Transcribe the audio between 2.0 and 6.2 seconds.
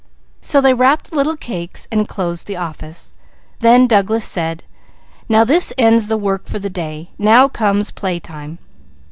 closed the office. Then Douglas said: "Now this ends